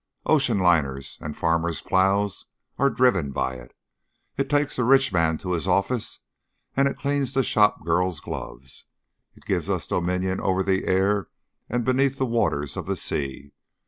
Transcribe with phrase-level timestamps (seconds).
[0.25, 2.47] Ocean liners and farmers' plows
[2.79, 3.75] are driven by it;
[4.35, 6.17] it takes the rich man to his office
[6.75, 8.85] and it cleans the shopgirl's gloves;
[9.35, 11.27] it gives us dominion over the air
[11.69, 13.51] and beneath the waters of the sea.